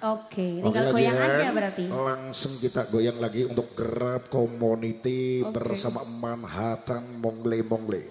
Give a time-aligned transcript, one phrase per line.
[0.00, 1.84] Oke, tinggal Oke, goyang aja berarti.
[1.92, 5.60] Langsung kita goyang lagi untuk Grab Community Oke.
[5.60, 8.08] bersama Manhattan Mongle Mongle.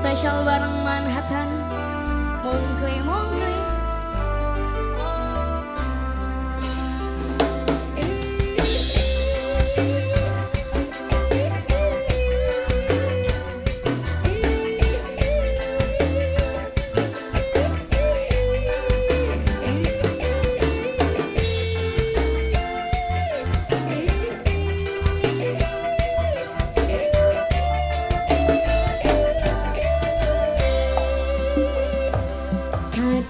[0.00, 1.48] Spesial bareng Manhattan,
[2.50, 3.00] Tôi 追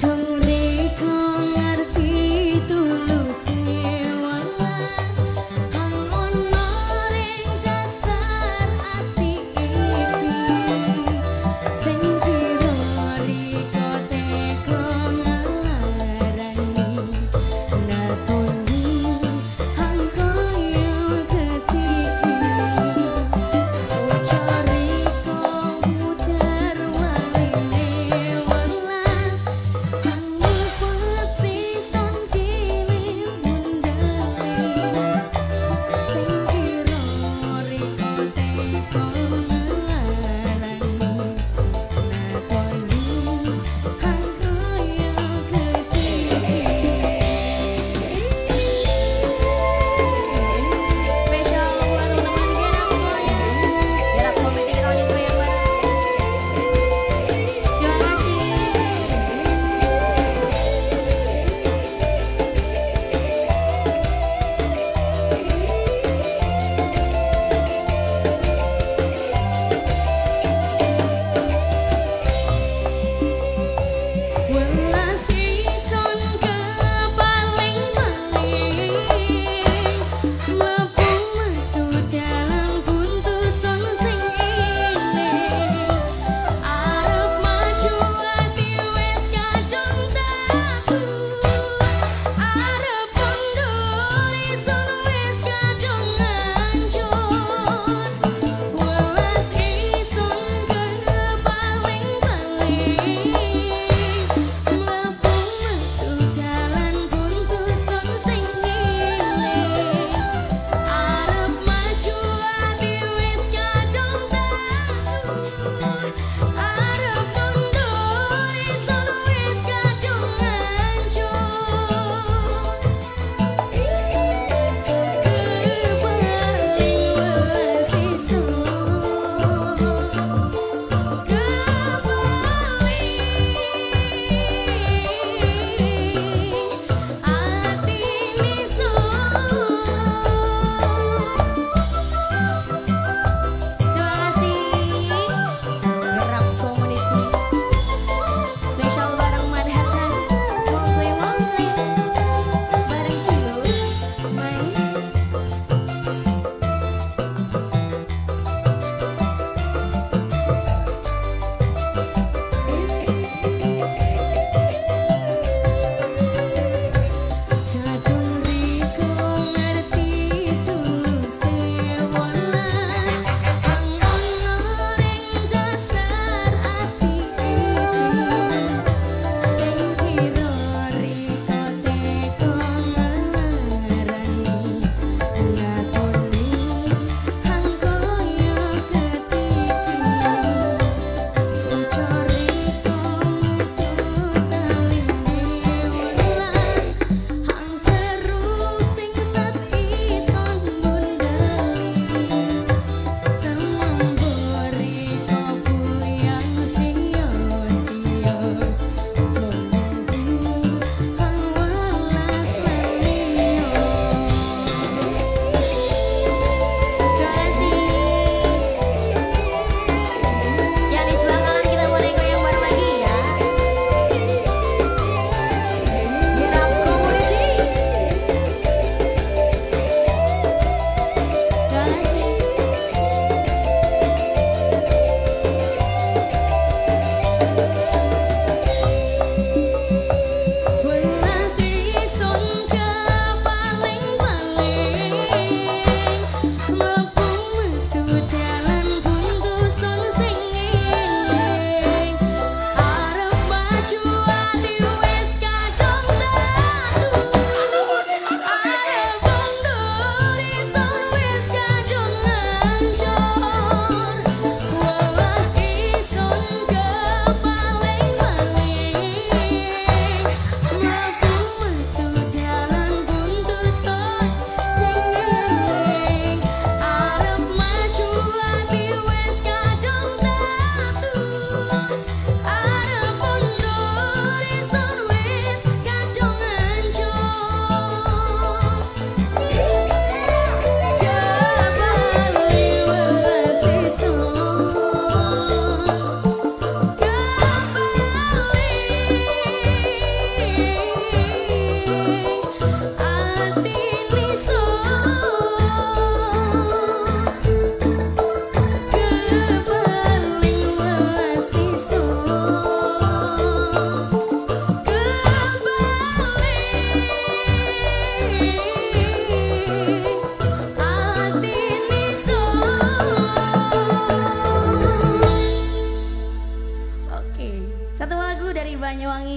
[0.00, 0.39] thương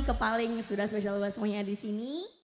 [0.03, 2.33] ke Paling sudah spesial buat semuanya di sini.